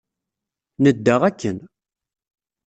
[0.83, 1.57] Nedda akken.